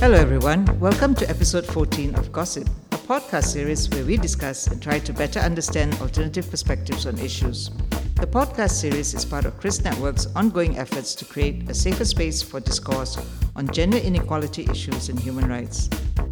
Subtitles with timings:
[0.00, 0.64] Hello, everyone.
[0.80, 5.12] Welcome to episode 14 of Gossip, a podcast series where we discuss and try to
[5.12, 7.68] better understand alternative perspectives on issues.
[8.14, 12.40] The podcast series is part of KRYSS Network's ongoing efforts to create a safer space
[12.40, 13.18] for discourse
[13.56, 15.90] on gender inequality issues and human rights.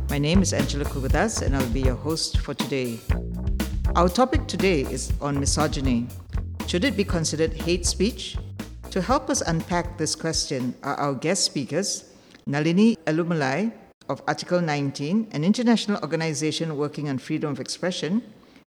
[0.09, 2.99] My name is Angela Kuga Thas, and I'll be your host for today.
[3.97, 6.07] Our topic today is on misogyny.
[6.67, 8.39] Should it be considered hate speech?
[8.93, 12.08] To help us unpack this question are our guest speakers,
[12.49, 13.71] Nalini Elumalai
[14.09, 18.23] of Article 19, an international organization working on freedom of expression,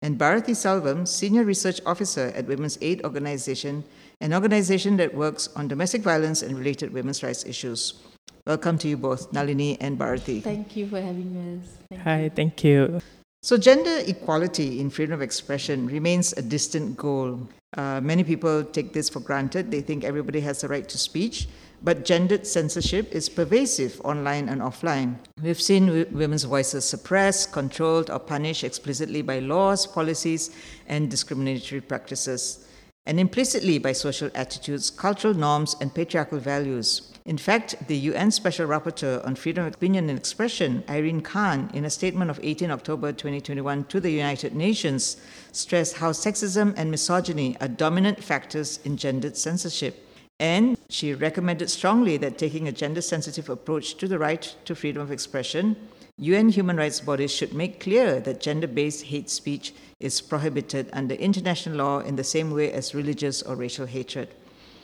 [0.00, 3.84] and Barathi Selvam, Senior Research Officer at Women's Aid Organization,
[4.22, 8.00] an organization that works on domestic violence and related women's rights issues.
[8.46, 10.42] Welcome to you both, Nalini and Barathi.
[10.42, 11.76] Thank you for having us.
[11.90, 12.30] Thank Hi, you.
[12.30, 13.02] thank you.
[13.42, 17.46] So, gender equality in freedom of expression remains a distant goal.
[17.76, 19.70] Uh, many people take this for granted.
[19.70, 21.46] They think everybody has the right to speech,
[21.82, 25.16] but gendered censorship is pervasive online and offline.
[25.42, 30.50] We've seen w- women's voices suppressed, controlled, or punished explicitly by laws, policies,
[30.86, 32.66] and discriminatory practices,
[33.06, 37.12] and implicitly by social attitudes, cultural norms, and patriarchal values.
[37.26, 41.84] In fact, the UN Special Rapporteur on Freedom of Opinion and Expression, Irene Khan, in
[41.84, 45.16] a statement of 18 October 2021 to the United Nations,
[45.50, 50.06] stressed how sexism and misogyny are dominant factors in gendered censorship.
[50.38, 55.02] And she recommended strongly that taking a gender sensitive approach to the right to freedom
[55.02, 55.76] of expression,
[56.18, 61.14] UN human rights bodies should make clear that gender based hate speech is prohibited under
[61.14, 64.28] international law in the same way as religious or racial hatred.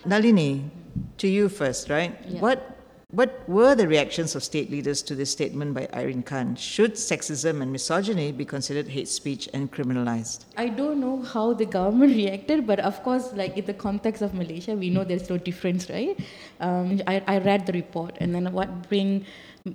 [0.04, 0.70] Nalini,
[1.18, 2.18] to you first, right?
[2.26, 2.40] Yeah.
[2.40, 2.81] What
[3.12, 6.56] what were the reactions of state leaders to this statement by Irene Khan?
[6.56, 10.46] Should sexism and misogyny be considered hate speech and criminalized?
[10.56, 14.32] I don't know how the government reacted, but of course, like in the context of
[14.32, 16.18] Malaysia, we know there's no difference, right?
[16.58, 19.26] Um, I, I read the report, and then what bring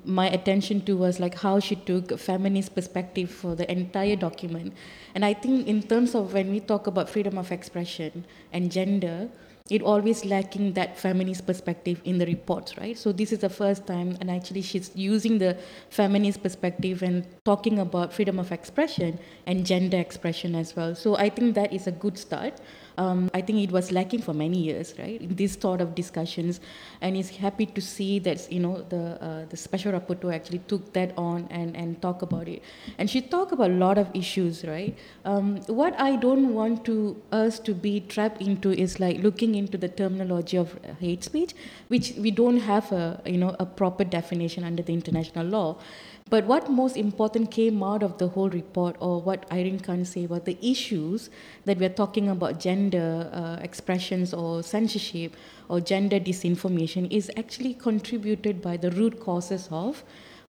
[0.03, 4.73] my attention to was like how she took a feminist perspective for the entire document.
[5.13, 9.29] And I think in terms of when we talk about freedom of expression and gender,
[9.69, 12.97] it always lacking that feminist perspective in the reports, right?
[12.97, 15.57] So this is the first time, and actually she's using the
[15.89, 20.95] feminist perspective and talking about freedom of expression and gender expression as well.
[20.95, 22.53] So I think that is a good start
[22.97, 25.19] um, I think it was lacking for many years, right?
[25.37, 26.59] These sort of discussions,
[27.01, 30.93] and he's happy to see that you know the uh, the special rapporteur actually took
[30.93, 32.63] that on and and talk about it,
[32.97, 34.97] and she talked about a lot of issues, right?
[35.25, 39.77] Um, what I don't want to us to be trapped into is like looking into
[39.77, 41.53] the terminology of hate speech,
[41.89, 45.77] which we don't have a you know a proper definition under the international law.
[46.29, 50.25] But what most important came out of the whole report, or what Irene Khan say
[50.25, 51.29] about the issues
[51.63, 55.37] that we're talking about gender uh, expressions or censorship
[55.69, 60.03] or gender disinformation, is actually contributed by the root causes of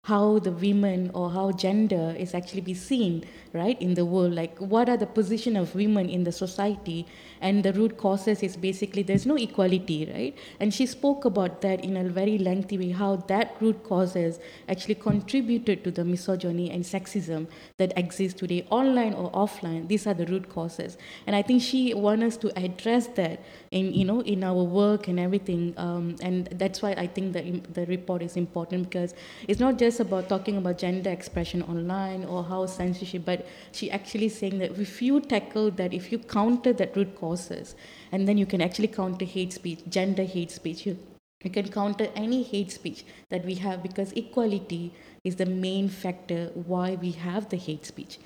[0.08, 4.32] how the women or how gender is actually be seen right in the world.
[4.32, 7.06] Like what are the position of women in the society?
[7.40, 10.34] And the root causes is basically there's no equality right?
[10.60, 14.38] And she spoke about that in a very lengthy way how that root causes
[14.68, 17.46] actually contributed to the misogyny and sexism
[17.76, 19.88] that exists today online or offline.
[19.88, 20.96] These are the root causes.
[21.26, 23.40] And i think she wants us to address that
[23.70, 27.74] in you know in our work and everything um, and that's why i think that
[27.74, 29.14] the report is important because
[29.46, 34.28] it's not just about talking about gender expression online or how censorship but she actually
[34.28, 37.74] saying that if you tackle that if you counter that root causes
[38.12, 40.98] and then you can actually counter hate speech gender hate speech you,
[41.44, 44.92] you can counter any hate speech that we have because equality
[45.22, 48.18] is the main factor why we have the hate speech.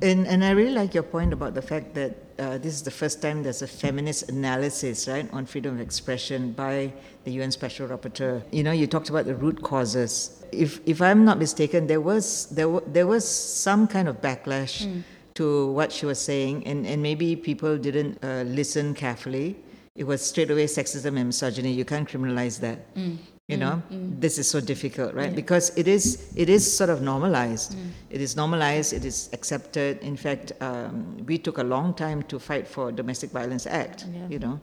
[0.00, 2.90] And, and I really like your point about the fact that uh, this is the
[2.90, 6.92] first time there's a feminist analysis, right, on freedom of expression by
[7.24, 8.42] the UN Special Rapporteur.
[8.50, 10.43] You know, you talked about the root causes.
[10.60, 14.86] If, if I'm not mistaken, there was, there, w- there was some kind of backlash
[14.86, 15.02] mm.
[15.34, 19.56] to what she was saying, and, and maybe people didn't uh, listen carefully.
[19.94, 21.72] It was straight away sexism and misogyny.
[21.72, 22.94] You can't criminalize that.
[22.94, 23.18] Mm
[23.48, 24.20] you know mm, mm.
[24.20, 25.36] this is so difficult right yeah.
[25.36, 27.90] because it is it is sort of normalized mm.
[28.08, 32.38] it is normalized it is accepted in fact um, we took a long time to
[32.38, 34.26] fight for domestic violence act yeah.
[34.28, 34.58] you know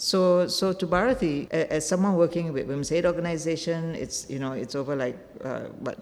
[0.00, 4.74] so so to Bharathi as someone working with women's aid organization it's you know it's
[4.74, 5.98] over like uh, what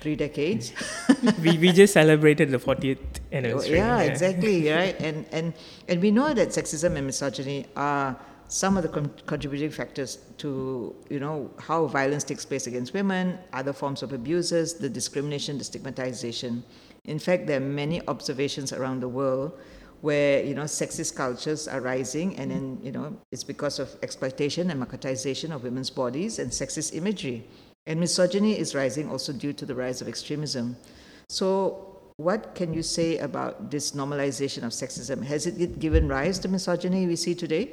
[0.00, 0.72] three decades?
[1.42, 2.98] We, we just celebrated the 40th
[3.32, 3.76] anniversary.
[3.76, 4.10] Yeah, yeah.
[4.10, 5.00] exactly right?
[5.00, 5.54] And and
[5.88, 8.16] and we know that sexism and misogyny are
[8.48, 13.38] some of the con- contributing factors to you know how violence takes place against women,
[13.52, 16.62] other forms of abuses, the discrimination, the stigmatization.
[17.04, 19.58] In fact, there are many observations around the world
[20.00, 24.70] where you know sexist cultures are rising, and then you know it's because of exploitation
[24.70, 27.44] and marketization of women's bodies and sexist imagery.
[27.86, 30.76] And misogyny is rising also due to the rise of extremism.
[31.30, 35.24] So, what can you say about this normalization of sexism?
[35.24, 37.70] Has it given rise to misogyny we see today?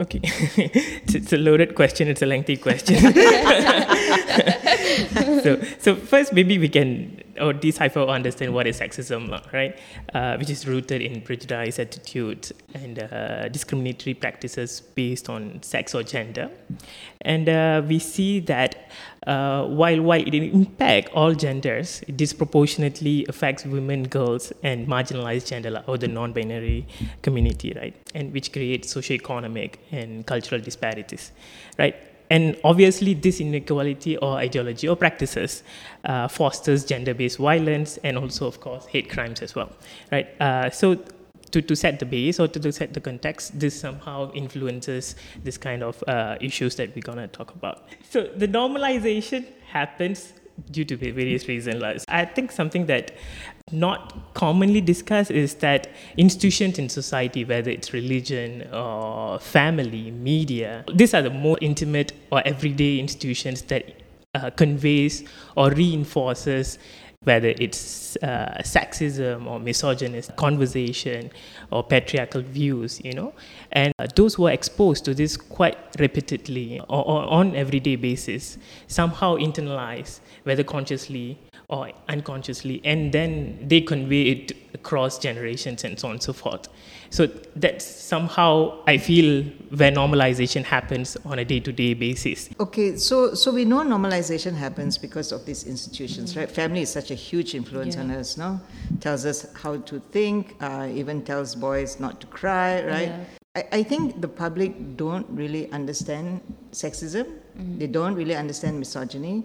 [0.00, 2.06] Okay, it's, it's, a loaded question.
[2.08, 2.96] It's a lengthy question.
[5.42, 9.78] so, so first, maybe we can or decipher or understand what is sexism, right?
[10.14, 16.02] Uh, which is rooted in prejudice, attitudes, and uh, discriminatory practices based on sex or
[16.02, 16.50] gender.
[17.20, 18.90] And uh, we see that
[19.26, 25.82] uh, while while it impacts all genders, it disproportionately affects women, girls, and marginalized gender
[25.86, 26.86] or the non-binary
[27.22, 27.94] community, right?
[28.14, 31.32] And which creates socioeconomic and cultural disparities,
[31.78, 31.96] right?
[32.30, 35.62] And obviously, this inequality or ideology or practices
[36.04, 39.70] uh, fosters gender-based violence and also, of course, hate crimes as well,
[40.12, 40.28] right?
[40.40, 40.98] Uh, so,
[41.50, 45.56] to, to set the base or to, to set the context, this somehow influences this
[45.56, 47.88] kind of uh, issues that we're gonna talk about.
[48.10, 50.34] So, the normalization happens
[50.70, 52.04] due to various reasons.
[52.08, 53.12] I think something that
[53.70, 61.14] not commonly discussed is that institutions in society, whether it's religion or family, media, these
[61.14, 63.84] are the more intimate or everyday institutions that
[64.34, 65.24] uh, conveys
[65.56, 66.78] or reinforces
[67.28, 71.30] whether it's uh, sexism or misogynist conversation
[71.70, 73.34] or patriarchal views, you know.
[73.72, 78.56] And uh, those who are exposed to this quite repeatedly or, or on everyday basis
[78.86, 81.38] somehow internalize, whether consciously
[81.68, 86.66] or unconsciously, and then they convey it across generations and so on and so forth.
[87.10, 87.26] So
[87.56, 89.44] that's somehow I feel
[89.76, 92.50] where normalization happens on a day-to-day basis.
[92.60, 96.40] Okay, so so we know normalization happens because of these institutions, mm-hmm.
[96.40, 96.50] right?
[96.50, 98.02] Family is such a huge influence yeah.
[98.02, 98.60] on us, no?
[99.00, 103.08] Tells us how to think, uh, even tells boys not to cry, right?
[103.08, 103.24] Yeah.
[103.56, 106.40] I, I think the public don't really understand
[106.72, 107.24] sexism.
[107.24, 107.78] Mm-hmm.
[107.78, 109.44] They don't really understand misogyny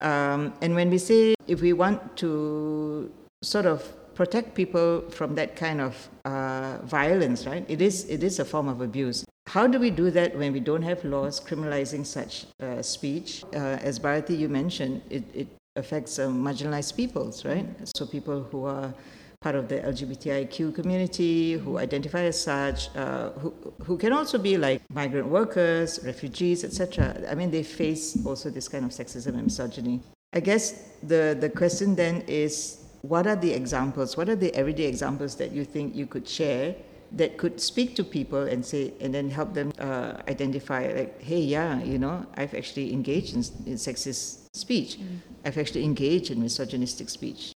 [0.00, 3.10] um, and when we say if we want to
[3.42, 3.82] sort of
[4.16, 7.64] protect people from that kind of uh, violence, right?
[7.68, 9.24] It is it is a form of abuse.
[9.46, 13.44] How do we do that when we don't have laws criminalizing such uh, speech?
[13.54, 15.46] Uh, as Barathi, you mentioned, it, it
[15.76, 17.66] affects uh, marginalized peoples, right?
[17.96, 18.92] So people who are
[19.40, 23.54] part of the LGBTIQ community, who identify as such, uh, who,
[23.84, 27.22] who can also be like migrant workers, refugees, etc.
[27.30, 30.00] I mean, they face also this kind of sexism and misogyny.
[30.32, 34.84] I guess the, the question then is what are the examples, what are the everyday
[34.84, 36.74] examples that you think you could share
[37.12, 41.40] that could speak to people and say, and then help them uh, identify, like, hey,
[41.40, 44.98] yeah, you know, I've actually engaged in, in sexist speech.
[44.98, 45.18] Mm.
[45.44, 47.52] I've actually engaged in misogynistic speech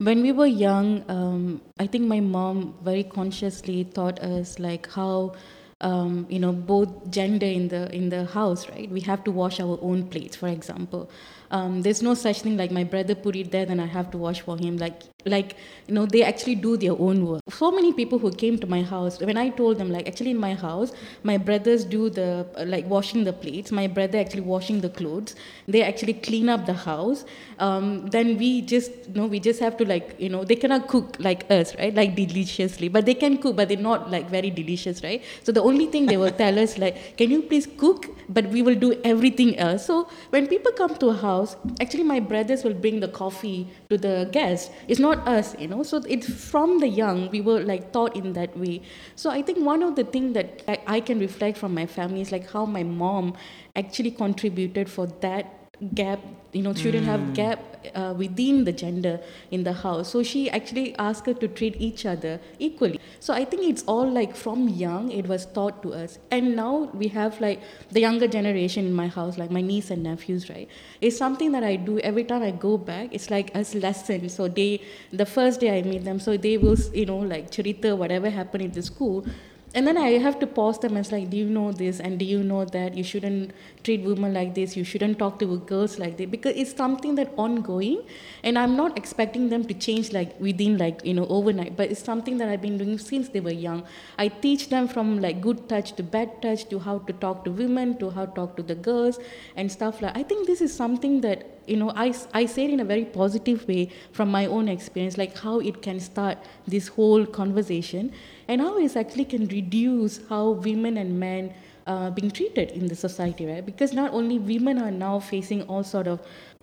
[0.00, 5.34] when we were young, um, I think my mom very consciously taught us like how
[5.82, 8.90] um, you know both gender in the in the house, right?
[8.90, 11.10] We have to wash our own plates, for example.
[11.50, 14.18] Um, there's no such thing like my brother put it there, then I have to
[14.18, 14.76] wash for him.
[14.76, 15.56] Like, like
[15.88, 17.42] you know, they actually do their own work.
[17.50, 20.38] So many people who came to my house, when I told them, like, actually in
[20.38, 20.92] my house,
[21.24, 23.72] my brothers do the like washing the plates.
[23.72, 25.34] My brother actually washing the clothes.
[25.66, 27.24] They actually clean up the house.
[27.58, 30.86] Um, then we just, you know, we just have to like, you know, they cannot
[30.86, 31.94] cook like us, right?
[31.94, 35.22] Like deliciously, but they can cook, but they're not like very delicious, right?
[35.42, 38.06] So the only thing they will tell us like, can you please cook?
[38.28, 39.86] But we will do everything else.
[39.86, 43.68] So when people come to a house house, actually my brothers will bring the coffee
[43.88, 44.70] to the guest.
[44.88, 45.82] It's not us, you know.
[45.82, 48.82] So it's from the young we were like taught in that way.
[49.16, 52.20] So I think one of the things that I, I can reflect from my family
[52.20, 53.34] is like how my mom
[53.76, 55.59] actually contributed for that
[55.94, 56.20] gap
[56.52, 57.06] you know shouldn't mm.
[57.06, 57.32] have hmm.
[57.32, 59.18] gap uh, within the gender
[59.50, 63.44] in the house so she actually asked her to treat each other equally so i
[63.44, 67.40] think it's all like from young it was taught to us and now we have
[67.40, 70.68] like the younger generation in my house like my niece and nephews right
[71.00, 74.48] it's something that i do every time i go back it's like as lesson so
[74.48, 74.82] they
[75.12, 78.64] the first day i meet them so they will you know like charita whatever happened
[78.64, 79.24] in the school
[79.72, 80.96] and then I have to pause them.
[80.96, 82.00] And it's like, do you know this?
[82.00, 83.52] And do you know that you shouldn't
[83.84, 86.28] treat women like this, you shouldn't talk to girls like this?
[86.28, 88.02] Because it's something that ongoing.
[88.42, 92.02] And I'm not expecting them to change like within like you know overnight, but it's
[92.02, 93.84] something that I've been doing since they were young.
[94.18, 97.52] I teach them from like good touch to bad touch to how to talk to
[97.52, 99.20] women to how to talk to the girls
[99.56, 100.16] and stuff like.
[100.16, 103.04] I think this is something that you know I I say it in a very
[103.04, 108.12] positive way from my own experience, like how it can start this whole conversation
[108.48, 111.54] and how it actually can reduce how women and men
[111.86, 113.64] are being treated in the society, right?
[113.64, 116.20] Because not only women are now facing all sort of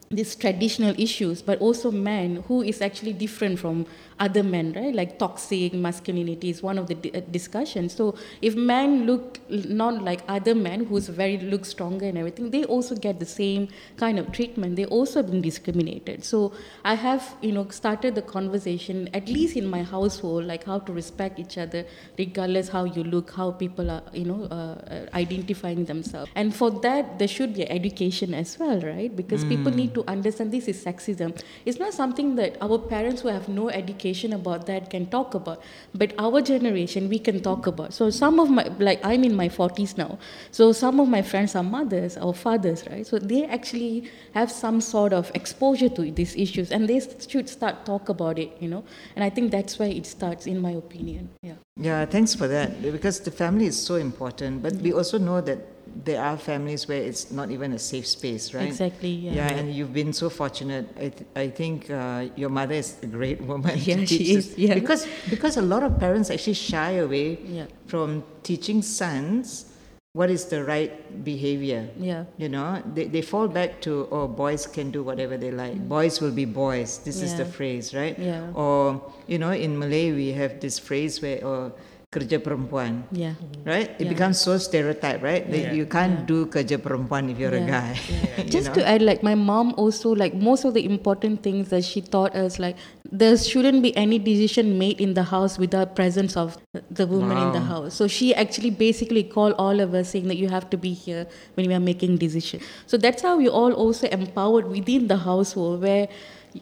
[0.09, 3.85] these traditional issues, but also men who is actually different from
[4.19, 4.93] other men, right?
[4.93, 7.93] Like toxic masculinity is one of the di- uh, discussions.
[7.93, 12.63] So if men look not like other men who's very look stronger and everything, they
[12.63, 14.75] also get the same kind of treatment.
[14.75, 16.23] They also have been discriminated.
[16.23, 20.79] So I have you know started the conversation at least in my household, like how
[20.79, 21.85] to respect each other
[22.17, 26.31] regardless how you look, how people are you know uh, uh, identifying themselves.
[26.35, 29.15] And for that, there should be education as well, right?
[29.15, 31.39] Because people need to understand this is sexism.
[31.65, 35.61] It's not something that our parents who have no education about that can talk about,
[35.93, 37.93] but our generation we can talk about.
[37.93, 40.17] So some of my like I'm in my 40s now,
[40.51, 43.05] so some of my friends are mothers or fathers, right?
[43.05, 47.85] So they actually have some sort of exposure to these issues, and they should start
[47.85, 48.83] talk about it, you know.
[49.15, 51.29] And I think that's where it starts, in my opinion.
[51.41, 51.55] Yeah.
[51.75, 52.81] Yeah, thanks for that.
[52.81, 57.01] Because the family is so important, but we also know that there are families where
[57.01, 58.67] it's not even a safe space, right?
[58.67, 59.31] Exactly, yeah.
[59.33, 60.87] Yeah, and you've been so fortunate.
[60.97, 63.77] I, th- I think uh, your mother is a great woman.
[63.77, 64.57] Yeah, she is, this.
[64.57, 64.73] yeah.
[64.75, 67.65] Because because a lot of parents actually shy away Yeah.
[67.87, 69.65] from teaching sons
[70.13, 71.87] what is the right behavior.
[71.99, 72.25] Yeah.
[72.37, 75.77] You know, they, they fall back to, oh, boys can do whatever they like.
[75.87, 76.97] Boys will be boys.
[76.99, 78.17] This is the phrase, right?
[78.17, 78.49] Yeah.
[78.55, 81.71] Or, you know, in Malay, we have this phrase where, oh,
[82.07, 83.03] kerja perempuan.
[83.11, 83.35] Yeah.
[83.67, 83.91] Right?
[83.99, 84.15] It Yeah.
[84.15, 85.43] becomes so stereotyped, right?
[85.43, 86.29] That you can't Yeah.
[86.31, 87.67] do kerja perempuan if you're a Yeah.
[87.67, 87.99] guy.
[88.39, 88.79] you Just know?
[88.79, 92.31] to add, like my mom also, like most of the important things that she taught
[92.31, 92.79] us, like
[93.11, 96.55] there shouldn't be any decision made in the house without presence of
[96.87, 97.99] the woman in the house.
[97.99, 101.27] So she actually basically called all of us saying that you have to be here
[101.59, 102.63] when we are making decisions.
[102.87, 106.07] So that's how we all also empowered within the household where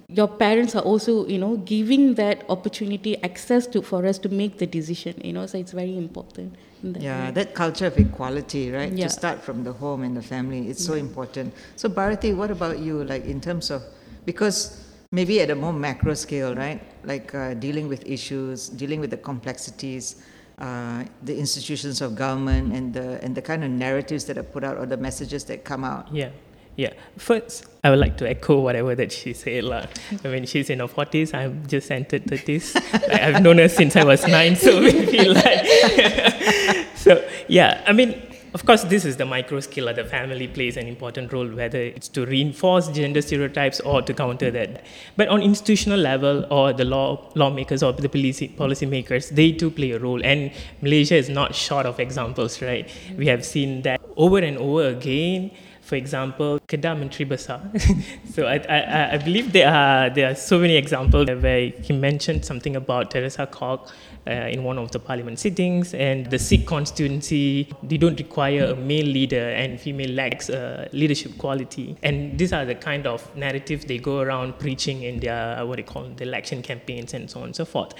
[0.07, 4.57] your parents are also you know giving that opportunity access to for us to make
[4.57, 7.31] the decision you know so it's very important that Yeah, way.
[7.31, 8.91] that culture of equality, right?
[8.91, 9.07] Yeah.
[9.07, 11.53] To start from the home and the family, it's so important.
[11.75, 13.03] So, Barathi, what about you?
[13.03, 13.81] Like in terms of,
[14.25, 16.79] because maybe at a more macro scale, right?
[17.03, 20.21] Like uh, dealing with issues, dealing with the complexities,
[20.59, 24.63] uh, the institutions of government, and the and the kind of narratives that are put
[24.63, 26.13] out or the messages that come out.
[26.13, 26.29] Yeah.
[26.75, 26.93] Yeah.
[27.17, 29.63] First, I would like to echo whatever that she said.
[29.63, 29.85] lah.
[30.23, 31.33] I mean, she's in her 40s.
[31.33, 32.75] I'm just entered 30s.
[33.07, 35.65] like, I've known her since I was nine, so we feel like.
[36.95, 38.21] so, yeah, I mean,
[38.55, 39.93] of course, this is the micro skill scale.
[39.93, 44.49] The family plays an important role, whether it's to reinforce gender stereotypes or to counter
[44.49, 44.85] that.
[45.17, 49.69] But on institutional level, or the law lawmakers or the policy policy makers, they too
[49.71, 50.23] play a role.
[50.23, 50.51] And
[50.81, 52.89] Malaysia is not short of examples, right?
[53.17, 55.51] We have seen that over and over again.
[55.85, 57.61] For example, Kedah Menteri Besar.
[58.33, 62.43] so I, I, I believe there are there are so many examples where he mentioned
[62.43, 63.91] something about Teresa Kok
[64.25, 68.75] uh, in one of the parliament sittings, and the Sikh constituency they don't require a
[68.75, 71.95] male leader, and female lacks uh, leadership quality.
[72.01, 75.83] And these are the kind of narratives they go around preaching in their what they
[75.83, 77.93] call the election campaigns and so on and so forth.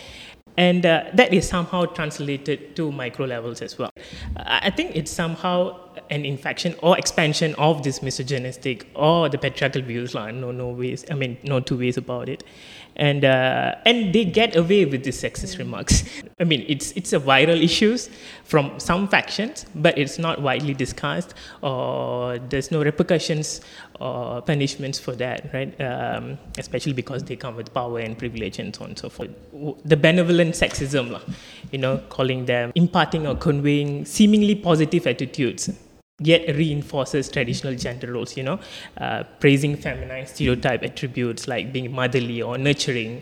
[0.57, 3.91] And uh, that is somehow translated to micro levels as well.
[4.37, 10.13] I think it's somehow an infection or expansion of this misogynistic or the patriarchal views.
[10.15, 11.05] Like, no, no ways.
[11.11, 12.43] I mean, no two ways about it.
[12.97, 16.05] And uh, and they get away with these sexist remarks.
[16.39, 18.09] I mean, it's it's a viral issues
[18.45, 23.59] from some factions, but it's not widely discussed, or there's no repercussions
[23.99, 25.79] or punishments for that, right?
[25.81, 29.29] Um, especially because they come with power and privilege and so on and so forth.
[29.85, 31.21] The benevolent sexism, lah,
[31.71, 35.69] you know, calling them imparting or conveying seemingly positive attitudes
[36.19, 38.57] yet reinforces traditional gender roles, you know,
[38.97, 43.21] uh, praising feminine stereotype attributes like being motherly or nurturing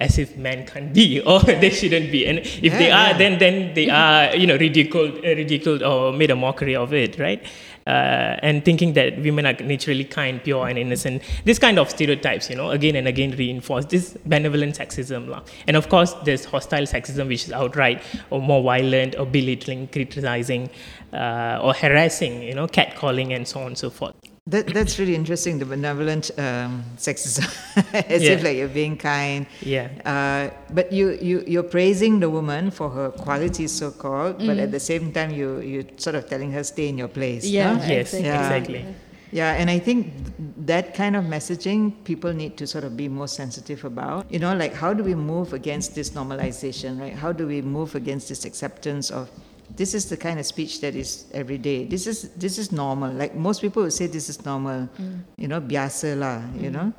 [0.00, 2.26] as if men can't be or they shouldn't be.
[2.26, 3.18] And if they are, yeah.
[3.18, 7.18] then then they are, you know, ridiculed, uh, ridiculed or made a mockery of it,
[7.18, 7.42] right?
[7.86, 11.22] Uh, and thinking that women are naturally kind, pure, and innocent.
[11.44, 15.40] This kind of stereotypes, you know, again and again reinforce this benevolent sexism.
[15.68, 20.68] And of course, there's hostile sexism, which is outright or more violent or belittling, criticizing,
[21.12, 24.35] uh, or harassing, you know, catcalling, and so on and so forth.
[24.48, 27.44] That, that's really interesting, the benevolent um, sexism,
[27.92, 28.30] as Yeah.
[28.30, 29.46] if like you're being kind.
[29.60, 29.88] Yeah.
[30.04, 34.70] Uh, but you, you, you're praising the woman for her qualities, so called, but at
[34.70, 37.44] the same time, you, you're sort of telling her, stay in your place.
[37.44, 37.72] Yeah.
[37.72, 37.84] no?
[37.86, 38.22] Yes, exactly.
[38.22, 38.46] Yeah.
[38.56, 38.94] exactly.
[39.32, 40.12] Yeah, and I think
[40.64, 44.30] that kind of messaging people need to sort of be more sensitive about.
[44.32, 47.12] You know, like how do we move against this normalization, right?
[47.12, 49.28] How do we move against this acceptance of
[49.76, 51.84] this is the kind of speech that is every day.
[51.84, 53.12] This is this is normal.
[53.12, 54.88] Like most people would say this is normal.
[55.36, 56.92] You know, biasa lah, you know.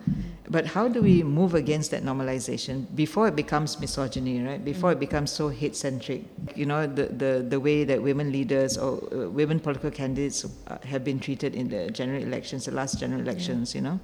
[0.49, 4.63] But how do we move against that normalization before it becomes misogyny, right?
[4.63, 6.23] Before it becomes so hate centric?
[6.55, 10.77] You know, the, the, the way that women leaders or uh, women political candidates uh,
[10.85, 13.99] have been treated in the general elections, the last general elections, you know,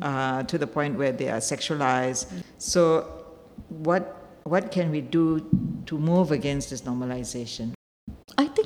[0.00, 2.42] uh, to the point where they are sexualized.
[2.56, 3.24] So,
[3.68, 5.40] what, what can we do
[5.86, 7.74] to move against this normalization?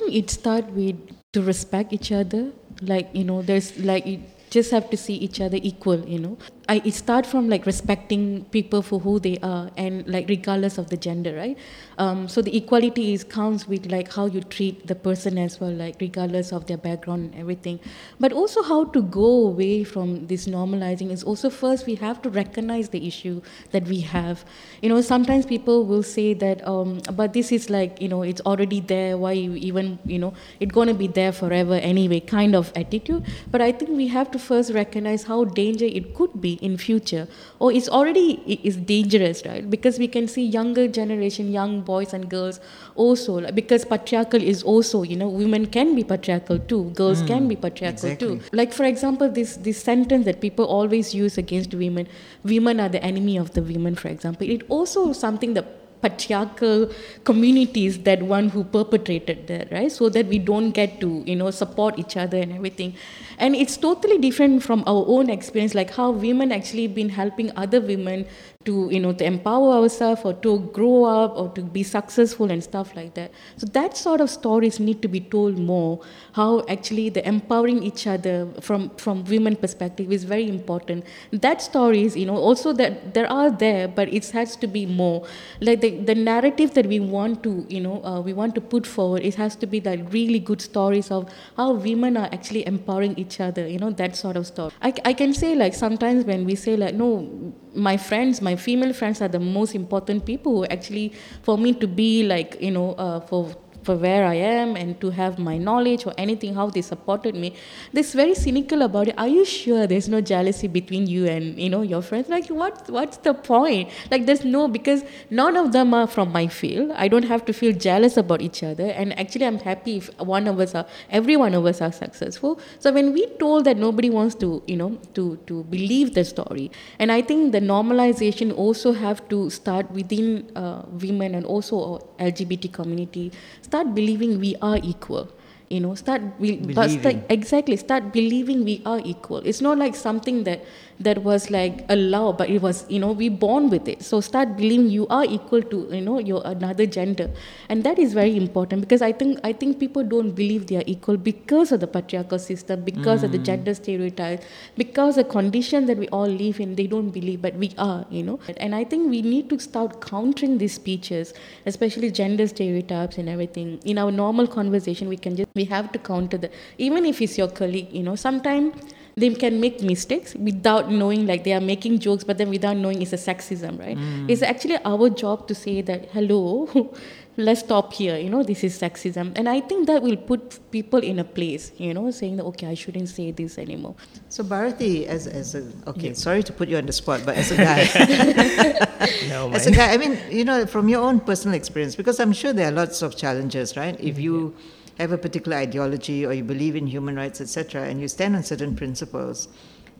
[0.07, 0.95] Think it start with
[1.33, 2.53] to respect each other.
[2.81, 5.99] Like you know, there's like you just have to see each other equal.
[6.07, 6.37] You know,
[6.69, 10.89] I it start from like respecting people for who they are and like regardless of
[10.89, 11.57] the gender, right?
[11.97, 15.71] Um, so the equality is counts with like how you treat the person as well,
[15.71, 17.79] like regardless of their background and everything.
[18.19, 22.29] But also how to go away from this normalizing is also first we have to
[22.29, 24.43] recognize the issue that we have.
[24.81, 28.41] You know, sometimes people will say that, um, but this is like you know it's
[28.41, 29.17] already there.
[29.17, 33.25] Why you even you know it's gonna be there forever anyway, kind of attitude.
[33.49, 37.27] But I think we have to first recognize how danger it could be in future.
[37.59, 39.69] Or it's already is dangerous right?
[39.69, 42.59] Because we can see younger generation young boys and girls
[42.95, 47.47] also like, because patriarchal is also you know women can be patriarchal too girls can
[47.47, 48.39] be hmm, patriarchal exactly.
[48.39, 52.07] too like for example this this sentence that people always use against women
[52.43, 54.49] women are the enemy of the women for example.
[54.49, 55.65] It also something that
[56.01, 56.91] patriarchal
[57.23, 59.91] communities that one who perpetrated that right?
[59.91, 62.95] So that we don't get to you know support each other and everything.
[63.37, 67.81] And it's totally different from our own experience like how women actually been helping other
[67.81, 68.25] women
[68.67, 72.63] to you know to empower ourselves or to grow up or to be successful and
[72.63, 73.31] stuff like that.
[73.55, 76.01] So that sort of stories need to be told more
[76.33, 78.35] how actually the empowering each other
[78.67, 81.05] from from women perspective is very important.
[81.31, 85.25] That stories you know also that there are there but it has to be more.
[85.61, 88.85] Like the, the narrative that we want to you know uh, we want to put
[88.95, 93.17] forward it has to be like really good stories of how women are actually empowering
[93.17, 94.73] each other you know that sort of stuff.
[94.81, 98.93] I, I can say like sometimes when we say like no my friends my female
[98.93, 102.93] friends are the most important people who actually for me to be like you know
[102.93, 103.55] uh, for
[103.87, 107.53] for where I am and to have my knowledge or anything, how they supported me.
[107.93, 109.15] This very cynical about it.
[109.17, 112.33] Are you sure there's no jealousy between you and you know your friends?
[112.35, 113.89] Like what what's the point?
[114.11, 115.03] Like there's no because
[115.41, 116.91] none of them are from my field.
[117.05, 118.89] I don't have to feel jealous about each other.
[119.03, 120.85] And actually I'm happy if one of us are
[121.21, 122.59] every one of us are successful.
[122.79, 126.67] So when we told that nobody wants to, you know, to to believe the story.
[126.99, 131.81] And I think the normalization also have to start within uh, women and also
[132.19, 133.31] LGBT community.
[133.61, 135.29] Start believing we are equal.
[135.69, 139.39] You know, start be, start, exactly start believing we are equal.
[139.39, 140.63] It's not like something that
[140.99, 144.03] that was like a law, but it was you know we born with it.
[144.03, 147.29] So start believing you are equal to you know your another gender,
[147.69, 150.87] and that is very important because I think I think people don't believe they are
[150.87, 153.45] equal because of the patriarchal system, because of the mm-hmm.
[153.45, 156.75] gender stereotypes, because the condition that we all live in.
[156.75, 158.05] They don't believe, but we are.
[158.09, 161.33] You know, and I think we need to start countering these speeches,
[161.65, 163.79] especially gender stereotypes and everything.
[163.85, 166.51] In our normal conversation, we can just we have to counter that.
[166.77, 171.43] Even if it's your colleague, you know, sometimes they can make mistakes without knowing like
[171.43, 173.97] they are making jokes but then without knowing it's a sexism right?
[173.97, 174.29] Hmm.
[174.29, 176.93] It's actually our job to say that hello
[177.37, 178.17] let's stop here.
[178.17, 179.33] You know this is sexism.
[179.35, 182.67] And i think that will put people in a place you know saying that okay
[182.67, 183.95] i shouldn't say this anymore.
[184.29, 187.51] So Barathi, as as a okay, sorry to put you on the spot, but as
[187.51, 188.87] a guy,
[189.29, 192.33] No, as a guy, I mean, you know, from your own personal experience, because I'm
[192.33, 193.95] sure there are lots of challenges, right?
[193.99, 194.21] If mm-hmm.
[194.21, 194.55] you
[194.97, 198.43] have a particular ideology or you believe in human rights, etc., and you stand on
[198.43, 199.47] certain principles,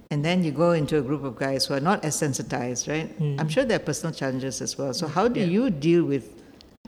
[0.10, 3.10] and then you go into a group of guys who are not as sensitized, right?
[3.19, 3.39] Mm-hmm.
[3.39, 4.93] I'm sure there are personal challenges as well.
[4.93, 6.33] So how do you deal with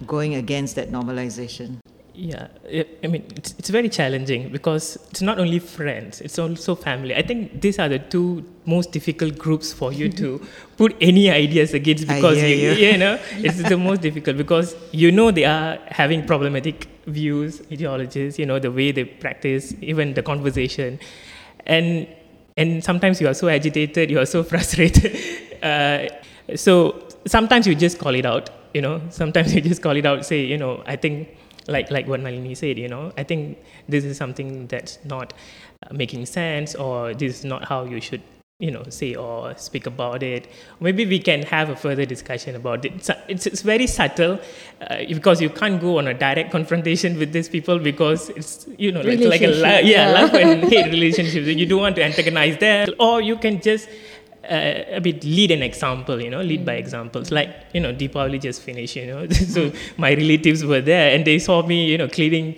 [0.08, 1.78] going against that normalization?
[2.14, 6.76] Yeah, I I mean, it's, it's very challenging because it's not only friends, it's also
[6.76, 7.16] family.
[7.16, 10.42] I think these are the two most difficult groups for you to
[10.78, 12.72] put any ideas against because you, you.
[12.72, 18.38] you know it's the most difficult because you know they are having problematic views, ideologies,
[18.38, 21.00] you know the way they practice, even the conversation,
[21.66, 22.08] and
[22.58, 25.16] and sometimes you are so agitated, you are so frustrated,
[25.64, 26.08] uh,
[26.56, 28.50] so sometimes you just call it out.
[28.74, 30.26] You know, sometimes you just call it out.
[30.26, 31.30] Say, you know, I think
[31.70, 35.34] like like what Nalini said, you know, I think this is something that's not
[35.84, 38.22] uh, making sense, or this is not how you should,
[38.60, 40.48] you know, say or speak about it.
[40.80, 42.94] Maybe we can have a further discussion about it.
[42.94, 44.40] It's, it's, it's very subtle
[44.82, 48.92] uh, because you can't go on a direct confrontation with these people because it's you
[48.92, 50.12] know like, like a yeah, yeah.
[50.12, 51.46] love and hate relationship.
[51.46, 53.88] You don't want to antagonize them, or you can just
[54.50, 57.32] uh, a bit lead an example, you know, lead by examples.
[57.32, 61.40] Like, you know, Deepavali just finished, you know, so my relatives were there and they
[61.40, 62.56] saw me, you know, cleaning,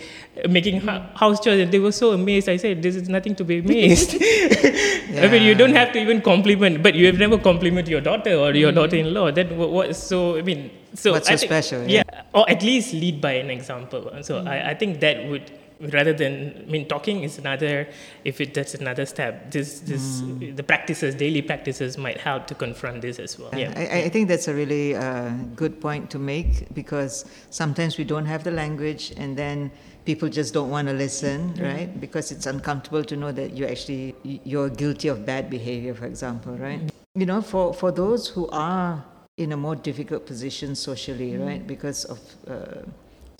[0.50, 2.48] making house chores and they were so amazed.
[2.50, 4.16] I said, this is nothing to be amazed.
[4.22, 8.34] I mean, you don't have to even compliment, but you have never complimented your daughter
[8.36, 9.32] or your daughter-in-law.
[9.32, 12.04] That was so, I mean, so What's I so think- special, Yeah.
[12.34, 14.12] or at least lead by an example.
[14.22, 15.52] So I, I think that would
[15.92, 17.88] rather than I mean talking is another
[18.24, 19.52] if it that's another step.
[19.52, 20.22] This this
[20.56, 23.52] the practices daily practices might help to confront this as well.
[23.56, 23.74] Yeah.
[23.76, 28.26] I, I think that's a really uh, good point to make because sometimes we don't
[28.26, 29.72] have the language and then
[30.06, 32.00] people just don't want to listen, right?
[32.00, 36.54] Because it's uncomfortable to know that you're actually you're guilty of bad behavior, for example,
[36.58, 36.82] right?
[37.16, 39.04] You know, for, for those who are
[39.38, 42.82] in a more difficult position socially, right, because of uh,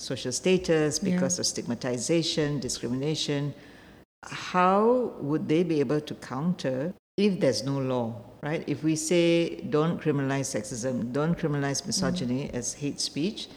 [0.02, 3.54] social status, because of stigmatization, discrimination,
[4.24, 8.64] how would they be able to counter if there's no law, right?
[8.68, 13.48] If we say don't criminalize sexism, don't criminalize misogyny as hate speech,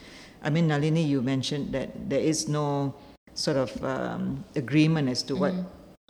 [0.44, 2.94] I mean, Nalini, you mentioned that there is no
[3.32, 5.54] sort of um, agreement as to what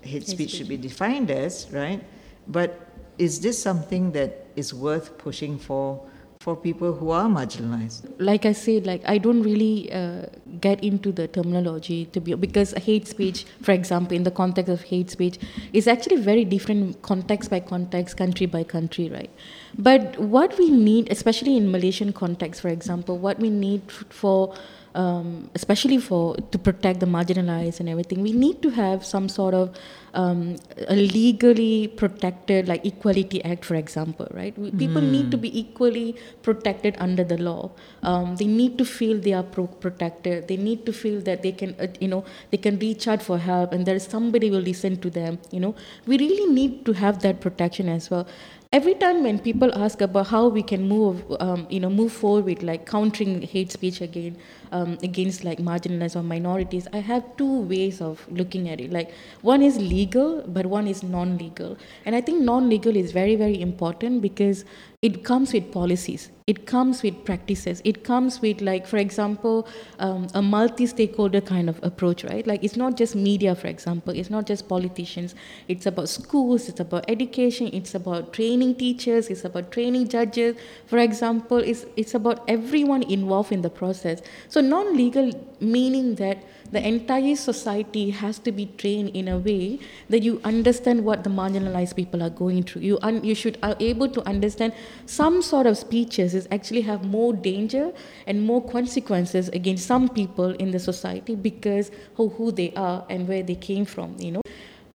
[0.03, 0.51] hate speech.
[0.51, 2.05] should be defined as, right?
[2.49, 6.05] But is this something that is worth pushing for
[6.45, 8.01] for people who are marginalized?
[8.19, 10.27] like I said, like I don't really uh,
[10.61, 14.83] get into the terminology to be because hate speech, for example, in the context of
[14.83, 15.39] hate speech,
[15.73, 19.31] is actually very different context by context, country by country, right?
[19.79, 24.55] But what we need, especially in Malaysian context, for example, what we need for
[24.95, 29.55] um, especially for to protect the marginalized and everything, we need to have some sort
[29.55, 29.77] of
[30.15, 30.57] um,
[30.89, 34.57] a legally protected, like Equality Act, for example, right?
[34.57, 37.73] We, people need to be equally protected under the law.
[38.05, 40.47] Um, they need to feel they are pro- protected.
[40.47, 43.39] They need to feel that they can, uh, you know, they can reach out for
[43.39, 45.39] help, and there is somebody will listen to them.
[45.51, 45.75] You know,
[46.07, 48.29] we really need to have that protection as well
[48.75, 52.45] every time when people ask about how we can move, um, you know, move forward
[52.45, 54.37] with like countering hate speech again
[54.75, 58.93] um, against like marginalized or minorities, I have two ways of looking at it.
[58.93, 63.61] Like one is legal, but one is non-legal, and I think non-legal is very very
[63.61, 64.65] important because
[65.05, 66.31] it comes with policies.
[66.47, 67.83] It comes with practices.
[67.85, 69.67] It comes with like for example
[69.99, 72.47] um, a multi-stakeholder kind of approach right?
[72.47, 74.15] Like it's not just media for example.
[74.15, 75.35] It's not just politicians.
[75.69, 76.71] It's about schools.
[76.71, 77.69] It's about education.
[77.73, 79.29] It's about training teachers.
[79.29, 80.57] It's about training judges.
[80.87, 84.23] For example it's, it's about everyone involved in the process.
[84.49, 90.23] So non-legal meaning that the entire society has to be trained in a way that
[90.23, 92.83] you understand what the marginalized people are going through.
[92.83, 94.73] You un- you should are able to understand
[95.07, 97.93] some sort of speeches is actually have more danger
[98.27, 103.29] and more consequences against some people in the society because of who they are and
[103.29, 104.17] where they came from.
[104.19, 104.43] You know,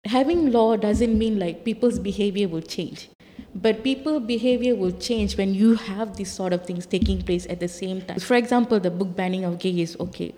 [0.06, 3.10] having law doesn't mean like people's behavior will change.
[3.56, 7.60] But people behavior will change when you have these sort of things taking place at
[7.60, 8.20] the same time.
[8.20, 10.34] For example, the book banning of gay is okay.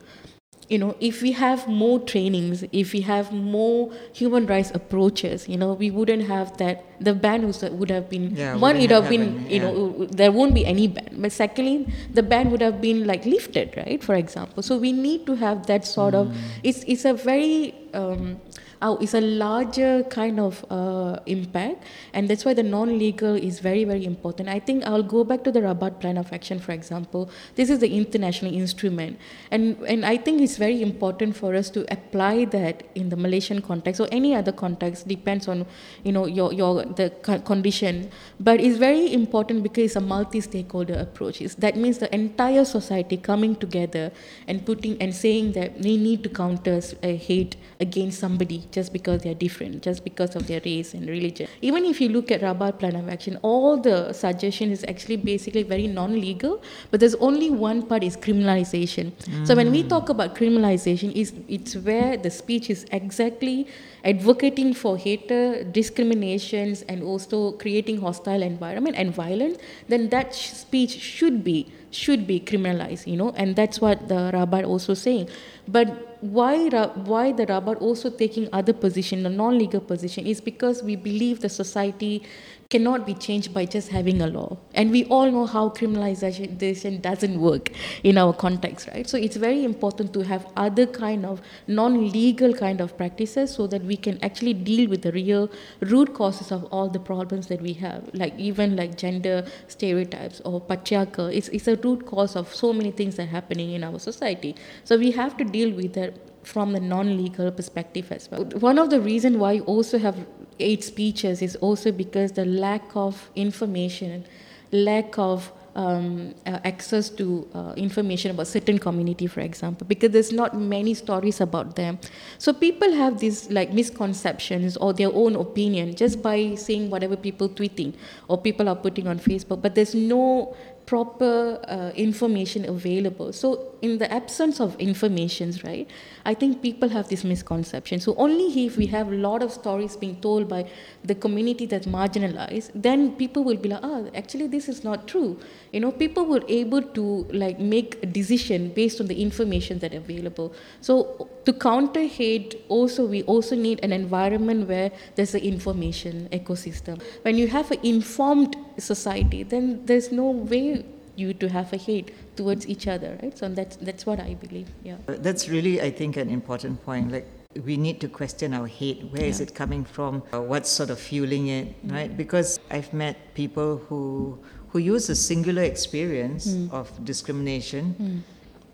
[0.70, 5.58] You know if we have more trainings if we have more human rights approaches you
[5.58, 9.10] know we wouldn't have that the ban would have been Yeah, one it wouldn't have
[9.10, 11.10] been happened, you know there won't be any ban.
[11.18, 14.64] But secondly the ban would have been like lifted right for example.
[14.64, 16.38] So we need to have that sort of mm.
[16.64, 18.40] it's it's a very um,
[18.82, 23.84] oh, it's a larger kind of uh, impact, and that's why the non-legal is very,
[23.84, 24.50] very important.
[24.50, 27.30] I think I'll go back to the Rabat Plan of Action, for example.
[27.56, 29.20] This is the international instrument,
[29.52, 33.62] and and I think it's very important for us to apply that in the Malaysian
[33.62, 35.08] context or any other context.
[35.08, 35.66] Depends on,
[36.04, 37.10] you know, your your the
[37.46, 41.42] condition, but it's very important because it's a multi-stakeholder approach.
[41.42, 44.12] It's, that means the entire society coming together
[44.48, 49.24] and putting and saying that they need to counter uh, hate against somebody just because
[49.24, 51.48] they're different, just because of their race and religion.
[51.62, 55.64] Even if you look at Rabat Plan of Action, all the suggestion is actually basically
[55.64, 59.12] very non-legal, but there's only one part is criminalization.
[59.46, 59.90] So when we mm.
[59.90, 63.68] talk about criminalization, it's, it's where the speech is exactly
[64.04, 70.92] advocating for hatred, discriminations, and also creating hostile environment and violence, then that sh- speech
[71.00, 75.28] should be should be criminalized, you know, and that's what the Rabat also saying.
[75.68, 80.96] But why why the Rabat also taking other position, the non-legal position, is because we
[80.96, 82.24] believe the society
[82.70, 87.42] cannot be changed by just having a law, and we all know how criminalization doesn't
[87.42, 87.70] work
[88.04, 89.10] in our context, right?
[89.10, 93.84] So it's very important to have other kind of non-legal kind of practices so that
[93.84, 95.50] we can actually deal with the real
[95.82, 100.62] root causes of all the problems that we have, like even like gender stereotypes or
[100.62, 101.26] patriarchal.
[101.28, 104.56] It's, it's a root cause of so many things that are happening in our society.
[104.86, 108.44] So we have to deal with that from the non-legal perspective as well.
[108.46, 110.18] One of the reasons why I also have
[110.58, 114.26] hate speeches is also because the lack of information,
[114.72, 120.32] lack of um, uh, access to uh, information about certain community, for example, because there's
[120.32, 121.98] not many stories about them.
[122.38, 127.48] So people have these like misconceptions or their own opinion just by seeing whatever people
[127.48, 127.94] tweeting
[128.28, 133.34] or people are putting on Facebook, but there's no proper uh, information available.
[133.34, 135.90] So, in the absence of informations, right,
[136.26, 138.00] I think people have this misconception.
[138.00, 140.70] So, only if we have a lot of stories being told by
[141.04, 145.40] the community that's marginalized, then people will be like, oh, actually, this is not true.
[145.72, 149.94] You know, people were able to like make a decision based on the information that
[149.94, 150.54] available.
[150.82, 157.02] So, to counter hate, also we also need an environment where there's an information ecosystem.
[157.24, 162.14] When you have an informed society, then there's no way you to have a hate
[162.36, 163.38] towards each other, right?
[163.38, 164.70] So that's that's what I believe.
[164.84, 164.98] Yeah.
[165.08, 167.12] That's really, I think, an important point.
[167.12, 167.28] Like
[167.66, 169.04] we need to question our hate.
[169.12, 169.28] Where yeah.
[169.28, 170.24] is it coming from?
[170.34, 171.92] Uh, what's sort of fueling it, mm.
[171.92, 172.16] right?
[172.16, 176.72] Because I've met people who who use a singular experience mm.
[176.72, 178.20] of discrimination, mm.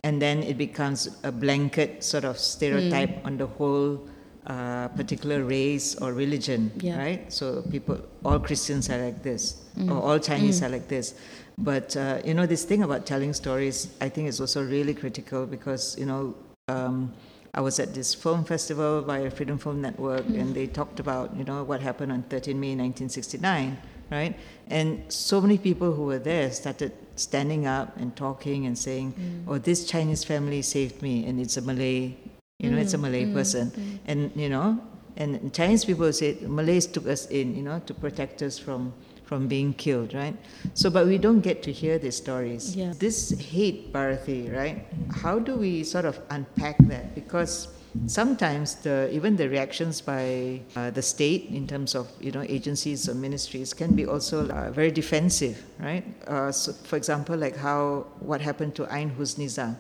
[0.04, 3.26] and then it becomes a blanket sort of stereotype mm.
[3.26, 4.08] on the whole
[4.48, 6.98] uh, particular race or religion, yeah.
[6.98, 7.34] right?
[7.34, 9.92] So people, all Christians are like this, mm.
[9.92, 10.68] or all Chinese mm.
[10.68, 11.16] are like this.
[11.58, 15.46] But uh, you know, this thing about telling stories, I think is also really critical
[15.46, 16.36] because you know,
[16.68, 17.14] um,
[17.54, 20.40] I was at this film festival by Freedom Film Network, mm.
[20.40, 23.78] and they talked about you know what happened on 13 May 1969,
[24.12, 24.38] right?
[24.68, 29.44] And so many people who were there started standing up and talking and saying, mm.
[29.48, 32.14] "Oh, this Chinese family saved me," and it's a Malay
[32.60, 33.70] you know, mm, it's a mm, Malay mm, person.
[33.70, 34.00] Mm.
[34.08, 34.80] And, you know,
[35.16, 38.94] and Chinese people said Malays took us in, you know, to protect us from
[39.28, 40.36] from being killed, right?
[40.74, 42.76] So, but we don't get to hear these stories.
[42.76, 42.94] Yeah.
[42.98, 44.88] This hate, Barathi, right?
[45.12, 47.14] How do we sort of unpack that?
[47.14, 47.68] Because
[48.06, 53.10] sometimes the even the reactions by uh, the state in terms of you know agencies
[53.10, 56.06] or ministries can be also uh, very defensive, right?
[56.28, 59.76] Uh, so, for example, like how what happened to Ain Husniza,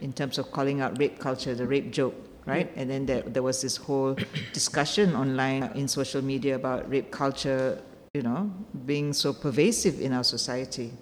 [0.00, 2.14] in terms of calling out rape culture, the rape joke,
[2.46, 2.70] right?
[2.76, 4.16] And then there, there was this whole
[4.52, 7.80] discussion online in social media about rape culture,
[8.14, 8.50] you know,
[8.86, 10.92] being so pervasive in our society.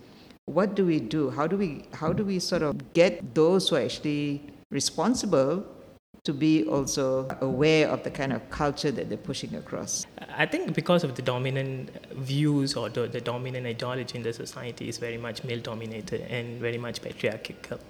[0.45, 1.31] What do we do?
[1.31, 5.65] How do we how do we sort of get those who are actually responsible
[6.25, 10.07] to be also aware of the kind of culture that they're pushing across?
[10.37, 14.91] I think because of the dominant views or the, the dominant ideology in the society
[14.91, 17.81] is very much male dominated and very much patriarchal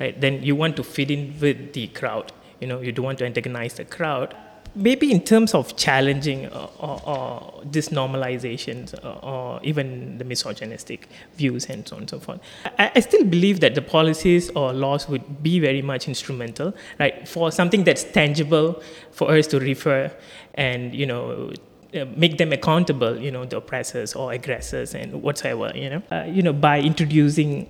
[0.00, 2.32] right, then you want to fit in with the crowd.
[2.60, 4.34] You know, you don't want to antagonize the crowd.
[4.74, 11.08] Maybe in terms of challenging or, or, or this normalizations or, or, even the misogynistic
[11.36, 12.40] views and so on and so forth.
[12.78, 17.28] I, I still believe that the policies or laws would be very much instrumental, right,
[17.28, 20.10] for something that's tangible for us to refer
[20.54, 21.52] and, you know,
[21.94, 26.24] uh, make them accountable, you know, the oppressors or aggressors and whatsoever, you know, uh,
[26.24, 27.68] you know, by introducing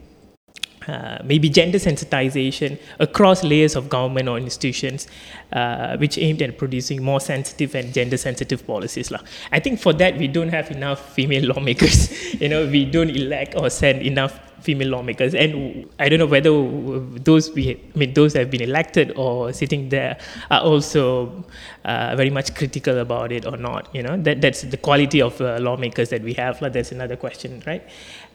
[0.89, 5.07] uh, maybe gender sensitization across layers of government or institutions,
[5.53, 9.11] uh, which aimed at producing more sensitive and gender sensitive policies.
[9.11, 9.19] La.
[9.53, 12.35] I think for that, we don't have enough female lawmakers.
[12.41, 15.35] you know, we don't elect or send enough female lawmakers.
[15.35, 16.51] And I don't know whether
[17.21, 20.19] those we, I mean, those have been elected or sitting there
[20.51, 21.45] are also
[21.85, 23.95] uh, very much critical about it or not.
[23.95, 26.61] You know, that that's the quality of uh, lawmakers that we have.
[26.63, 27.83] Like, that's another question, right?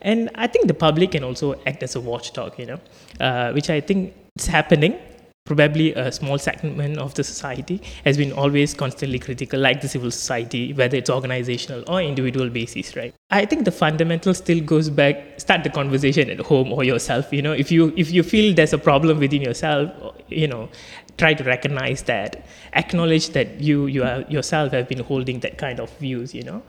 [0.01, 2.57] And I think the public can also act as a watchdog.
[2.59, 2.79] You know,
[3.19, 4.99] uh, which I think is happening
[5.49, 10.11] probably a small segment of the society has been always constantly critical, like the civil
[10.11, 13.15] society, whether it's organizational or individual basis, right?
[13.31, 17.33] I think the fundamental still goes back, start the conversation at home or yourself.
[17.33, 19.91] You know, if you if you feel there's a problem within yourself,
[20.27, 20.69] you know,
[21.17, 25.79] try to recognize that, acknowledge that you you are yourself have been holding that kind
[25.79, 26.61] of views, you know,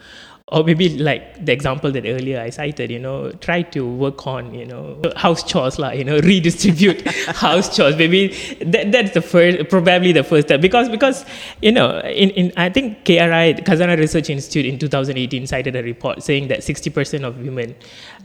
[0.50, 4.52] or maybe like the example that earlier I cited, you know, try to work on,
[4.52, 7.96] you know, house chores, like, you know, redistribute house chores.
[7.96, 8.28] Maybe
[8.60, 10.60] that, that's the first, probably the first step.
[10.60, 11.24] Because, because
[11.62, 16.22] you know, in, in I think KRI, Khazanah Research Institute in 2018 cited a report
[16.22, 17.76] saying that 60% of women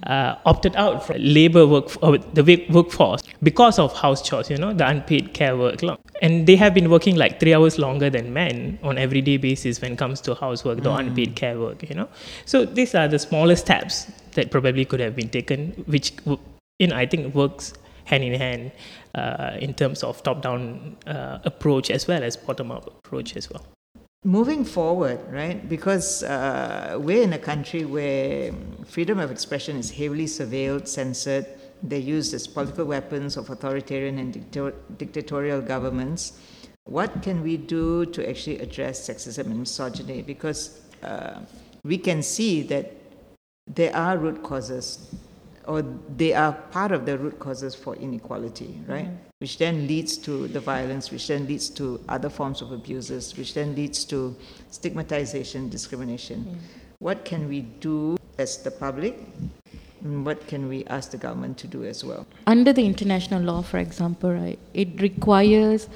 [0.04, 4.74] uh, opted out from labor work, or the workforce because of house chores, you know,
[4.74, 5.82] the unpaid care work.
[6.22, 9.94] And they have been working like three hours longer than men on everyday basis when
[9.94, 11.00] it comes to housework, the mm.
[11.00, 12.08] unpaid care work, you know.
[12.46, 16.14] So these are the smaller steps that probably could have been taken, which
[16.80, 17.74] in I think works
[18.06, 18.72] hand in hand
[19.16, 23.66] uh, in terms of top-down uh, approach as well as bottom-up approach as well.
[24.26, 25.70] Moving forward, right?
[25.70, 28.52] Because uh, we're in a country where
[28.84, 31.46] freedom of expression is heavily surveilled, censored.
[31.84, 34.34] They're used as political weapons of authoritarian and
[34.98, 36.40] dictatorial governments.
[36.86, 40.24] What can we do to actually address sexism and misogyny?
[40.24, 41.42] Because uh,
[41.84, 42.94] we can see that
[43.68, 45.14] there are root causes,
[45.68, 45.84] or
[46.18, 49.06] they are part of the root causes for inequality, right?
[49.06, 49.25] Mm-hmm.
[49.40, 53.54] Which then leads to the violence, which then leads to other forms of abuses, which
[53.54, 54.36] then leads to
[54.72, 56.58] stigmatization, discrimination.
[57.00, 59.20] What can we do as the public
[60.06, 62.28] what can we ask the government to do as well?
[62.46, 65.90] Under the international law, for example, right, it requires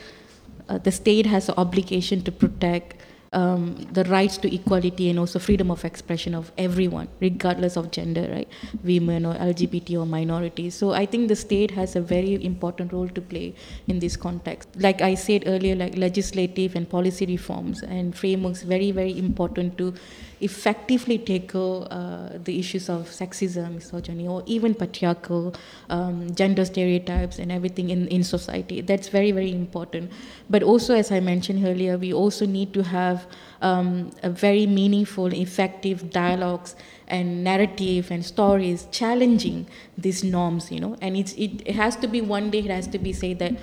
[0.67, 2.95] uh, the state has an obligation to protect
[3.33, 8.27] um, the rights to equality and also freedom of expression of everyone, regardless of gender,
[8.31, 8.47] right?
[8.83, 10.75] Women or LGBT or minorities.
[10.75, 13.53] So I think the state has a very important role to play
[13.87, 14.69] in this context.
[14.77, 19.93] Like I said earlier, like legislative and policy reforms and frameworks very, very important to
[20.41, 25.53] effectively tackle uh, the issues of sexism, misogyny, or even patriarchal
[25.89, 28.81] um, gender stereotypes and everything in, in society.
[28.81, 30.11] That's very, very important.
[30.49, 33.27] But also, as I mentioned earlier, we also need to have
[33.61, 36.75] um, a very meaningful, effective dialogues
[37.07, 40.95] and narrative and stories challenging these norms, you know.
[41.01, 43.53] And it's, it, it has to be one day, it has to be said that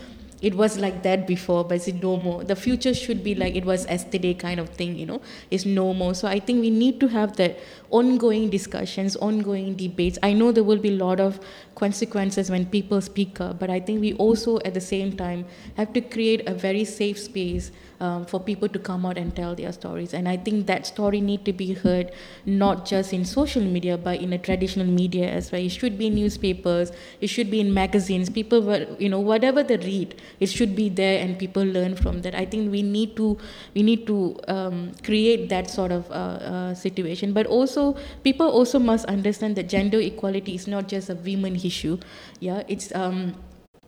[0.47, 2.45] it was like that before, but it's no more.
[2.45, 5.93] The future should be like it was yesterday kind of thing, you know, it's no
[5.93, 6.15] more.
[6.15, 7.59] So I think we need to have that
[7.90, 10.18] ongoing discussions, ongoing debates.
[10.22, 11.40] I know there will be a lot of
[11.75, 15.44] consequences when people speak up, but I think we also at the same time
[15.77, 17.70] have to create a very safe space
[18.01, 20.12] um, for people to come out and tell their stories.
[20.14, 22.12] And I think that story need to be heard
[22.44, 25.61] not just in social media, but in a traditional media as well.
[25.61, 26.92] It should be in newspapers.
[27.20, 28.31] It should be in magazines.
[28.31, 32.22] People, were, you know, whatever they read, it should be there, and people learn from
[32.22, 32.35] that.
[32.35, 33.38] I think we need to
[33.75, 37.33] we need to um, create that sort of uh, uh, situation.
[37.33, 37.76] But also,
[38.23, 41.99] people also must understand that gender equality is not just a women issue.
[42.41, 43.35] Yeah, it's um,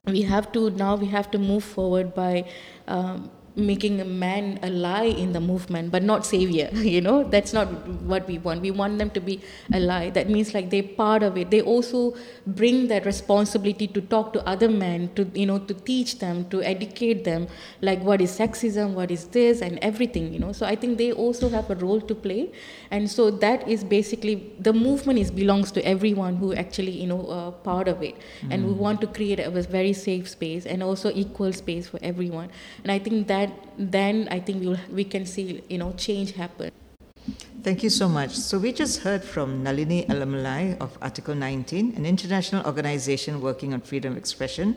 [0.06, 2.44] we have to now we have to move forward by
[2.86, 7.52] um, making a man a lie in the movement but not savior you know that's
[7.52, 7.68] not
[8.12, 9.40] what we want we want them to be
[9.72, 10.10] a lie.
[10.10, 12.14] that means like they're part of it they also
[12.46, 16.62] bring that responsibility to talk to other men to you know to teach them to
[16.62, 17.46] educate them
[17.82, 21.12] like what is sexism what is this and everything you know so i think they
[21.12, 22.50] also have a role to play
[22.90, 27.26] and so that is basically the movement is belongs to everyone who actually you know
[27.26, 28.52] uh, part of it mm.
[28.52, 28.76] and we mm.
[28.76, 32.50] want to create a very safe space and also equal space for everyone
[32.82, 33.47] and i think that
[33.78, 36.70] then I think we'll, we can see, you know, change happen.
[37.62, 38.30] Thank you so much.
[38.30, 43.80] So we just heard from Nalini Elumalai of Article 19, an international organization working on
[43.80, 44.76] freedom of expression,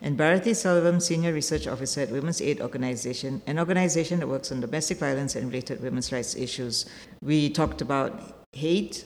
[0.00, 4.60] and Barathi Selvam, Senior Research Officer at Women's Aid Organization, an organization that works on
[4.60, 6.86] domestic violence and related women's rights issues.
[7.20, 9.04] We talked about hate,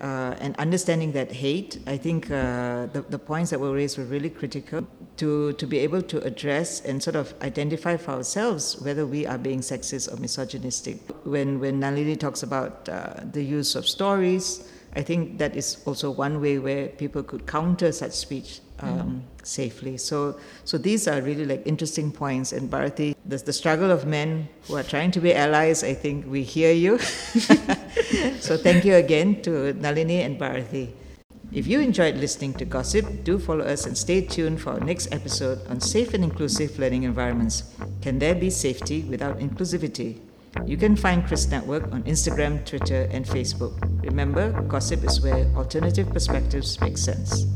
[0.00, 4.04] uh, and understanding that hate, I think uh, the, the points that were raised were
[4.04, 9.06] really critical to, to be able to address and sort of identify for ourselves whether
[9.06, 10.98] we are being sexist or misogynistic.
[11.24, 16.10] When, when Nalini talks about uh, the use of stories, I think that is also
[16.10, 19.46] one way where people could counter such speech um, mm.
[19.46, 19.96] safely.
[19.96, 22.52] So, so these are really like interesting points.
[22.52, 26.26] And Barathi, the, the struggle of men who are trying to be allies, I think
[26.26, 26.98] we hear you.
[28.40, 30.90] so thank you again to Nalini and Barathi.
[31.50, 35.10] If you enjoyed listening to Gossip, do follow us and stay tuned for our next
[35.12, 37.74] episode on safe and inclusive learning environments.
[38.02, 40.20] Can there be safety without inclusivity?
[40.66, 43.76] You can find KRYSS Network on Instagram, Twitter, and Facebook.
[44.04, 47.46] Remember, gossip is where alternative perspectives make sense.